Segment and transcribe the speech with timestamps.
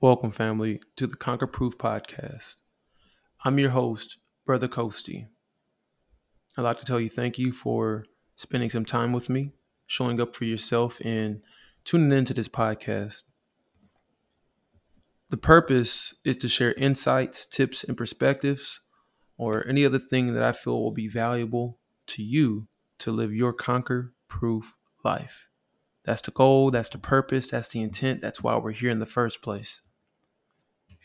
[0.00, 2.54] Welcome, family, to the Conquer Proof podcast.
[3.44, 5.26] I'm your host, Brother Coasty.
[6.56, 8.04] I'd like to tell you thank you for
[8.36, 9.54] spending some time with me,
[9.86, 11.42] showing up for yourself, and
[11.82, 13.24] tuning into this podcast.
[15.30, 18.80] The purpose is to share insights, tips, and perspectives,
[19.36, 22.68] or any other thing that I feel will be valuable to you
[23.00, 25.48] to live your conquer proof life.
[26.04, 29.04] That's the goal, that's the purpose, that's the intent, that's why we're here in the
[29.04, 29.82] first place.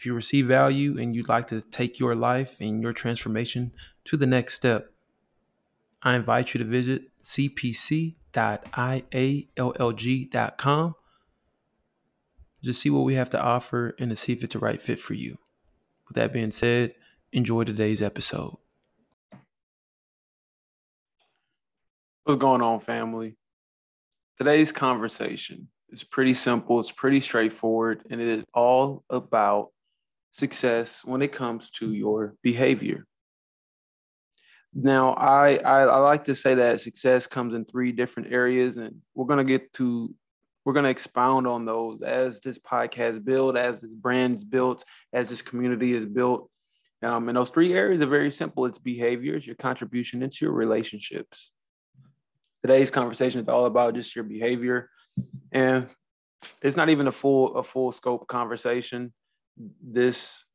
[0.03, 3.71] If you receive value and you'd like to take your life and your transformation
[4.03, 4.91] to the next step,
[6.01, 8.15] I invite you to visit cpc.iallg.com
[12.61, 14.99] just see what we have to offer and to see if it's the right fit
[14.99, 15.37] for you.
[16.09, 16.95] With that being said,
[17.31, 18.57] enjoy today's episode.
[22.25, 23.37] What's going on, family?
[24.37, 29.69] Today's conversation is pretty simple, it's pretty straightforward, and it is all about
[30.33, 33.05] success when it comes to your behavior.
[34.73, 39.01] Now, I, I, I like to say that success comes in three different areas, and
[39.13, 40.13] we're gonna get to
[40.65, 45.29] we're gonna expound on those as this podcast build, as this brand is built, as
[45.29, 46.49] this community is built.
[47.03, 48.65] Um, and those three areas are very simple.
[48.65, 51.51] It's behaviors, your contribution, into your relationships.
[52.63, 54.89] Today's conversation is all about just your behavior,
[55.51, 55.87] and
[56.63, 59.13] it's not even a full a full scope conversation.
[59.57, 60.45] This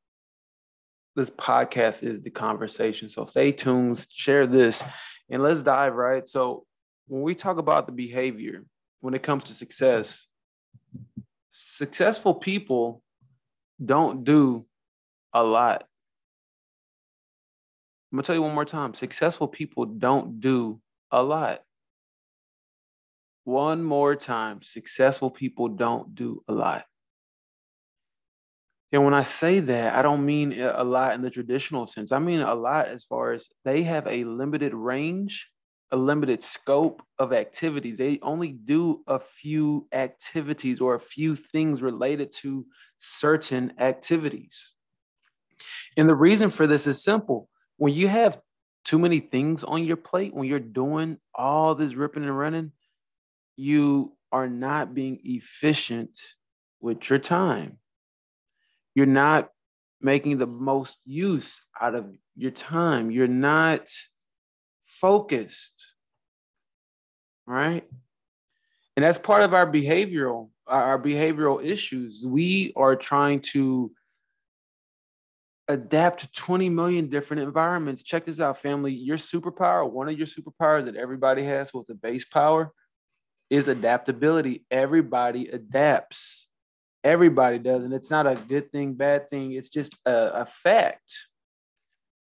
[1.17, 3.11] this podcast is the conversation.
[3.11, 4.85] So stay tuned, share this,
[5.29, 6.27] and let's dive right.
[6.29, 6.65] So
[7.09, 8.65] when we talk about the behavior,
[9.01, 10.27] when it comes to success,
[11.51, 13.03] successful people
[13.85, 14.67] don't do
[15.33, 15.85] a lot.
[18.11, 21.63] I'm gonna tell you one more time successful people don't do a lot.
[23.45, 26.85] One more time successful people don't do a lot.
[28.91, 32.11] And when I say that, I don't mean a lot in the traditional sense.
[32.11, 35.51] I mean a lot as far as they have a limited range,
[35.91, 37.99] a limited scope of activities.
[37.99, 42.65] They only do a few activities or a few things related to
[42.99, 44.73] certain activities.
[45.99, 47.51] And the reason for this is simple.
[47.77, 48.41] When you have
[48.85, 52.73] too many things on your plate, when you're doing all this ripping and running,
[53.55, 56.19] you are not being efficient
[56.81, 57.79] with your time
[58.99, 59.51] you're not
[60.01, 63.13] making the most use out of your time.
[63.13, 63.89] You're not
[64.87, 65.95] focused,
[67.47, 67.89] right?
[68.97, 72.25] And that's part of our behavioral, our behavioral issues.
[72.27, 73.93] We are trying to
[75.69, 78.03] adapt to 20 million different environments.
[78.03, 78.93] Check this out, family.
[78.93, 82.73] Your superpower, one of your superpowers that everybody has, what's a base power,
[83.49, 84.65] is adaptability.
[84.73, 86.48] Everybody adapts.
[87.05, 87.85] Everybody does.
[87.85, 89.53] And it's not a good thing, bad thing.
[89.53, 91.27] It's just a, a fact.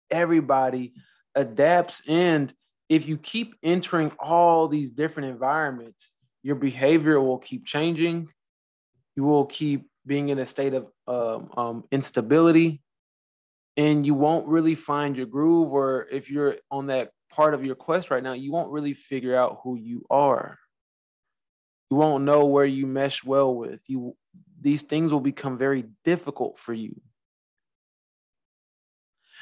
[0.10, 0.94] Everybody
[1.36, 2.02] adapts.
[2.08, 2.54] And
[2.90, 6.12] if you keep entering all these different environments,
[6.44, 8.30] your behavior will keep changing.
[9.16, 12.82] You will keep being in a state of um, um, instability.
[13.78, 17.76] And you won't really find your groove, or if you're on that part of your
[17.76, 20.60] quest right now, you won't really figure out who you are.
[21.90, 23.82] You won't know where you mesh well with.
[23.88, 24.16] You
[24.64, 27.00] these things will become very difficult for you.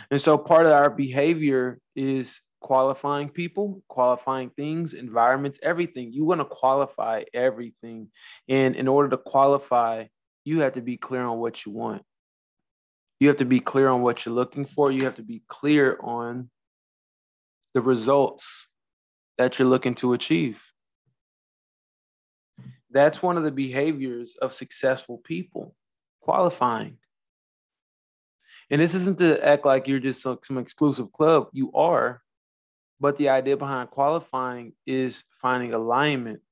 [0.10, 6.12] And so part of our behavior is qualifying people, qualifying things, environments, everything.
[6.12, 8.10] You want to qualify everything.
[8.48, 10.06] And in order to qualify,
[10.44, 12.04] you have to be clear on what you want.
[13.20, 14.92] You have to be clear on what you're looking for.
[14.92, 16.50] You have to be clear on
[17.74, 18.68] the results
[19.38, 20.71] that you're looking to achieve.
[22.92, 25.76] That's one of the behaviors of successful people
[26.22, 26.98] qualifying.
[28.70, 31.48] And this isn't to act like you're just some exclusive club.
[31.52, 32.22] You are.
[33.00, 36.44] But the idea behind qualifying is finding alignment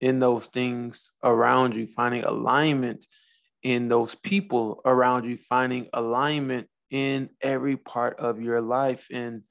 [0.00, 3.06] in those things around you, finding alignment
[3.62, 9.08] in those people around you, finding alignment in every part of your life.
[9.10, 9.42] And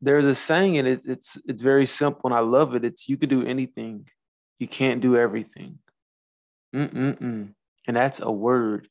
[0.00, 2.84] there's a saying, and it, it's it's very simple, and I love it.
[2.84, 4.08] It's you could do anything
[4.58, 5.78] you can't do everything.
[6.74, 7.54] Mm-mm-mm.
[7.86, 8.88] And that's a word.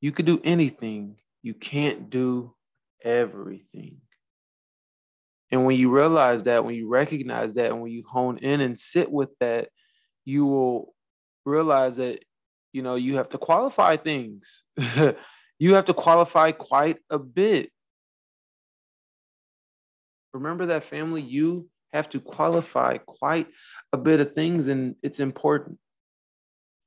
[0.00, 1.16] You could do anything.
[1.42, 2.54] You can't do
[3.02, 3.98] everything.
[5.50, 8.78] And when you realize that, when you recognize that, and when you hone in and
[8.78, 9.68] sit with that,
[10.24, 10.94] you will
[11.44, 12.20] realize that,
[12.72, 14.64] you know, you have to qualify things.
[15.58, 17.70] you have to qualify quite a bit.
[20.32, 23.48] Remember that family, you have to qualify quite
[23.92, 25.78] a bit of things, and it's important.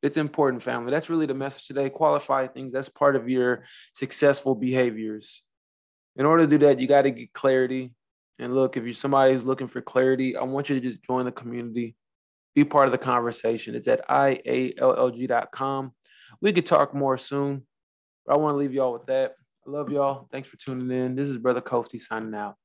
[0.02, 0.92] It's important, family.
[0.92, 1.90] That's really the message today.
[1.90, 2.74] Qualify things.
[2.74, 3.64] That's part of your
[3.94, 5.44] successful behaviors.
[6.16, 7.94] In order to do that, you got to get clarity.
[8.40, 11.26] And look, if you're somebody who's looking for clarity, I want you to just join
[11.26, 11.96] the community,
[12.56, 13.76] be part of the conversation.
[13.76, 15.92] It's at iallg.com.
[16.42, 17.66] We could talk more soon,
[18.26, 19.36] but I want to leave y'all with that.
[19.66, 20.28] I love y'all.
[20.32, 21.16] Thanks for tuning in.
[21.16, 22.58] This is Brother Kofi signing out.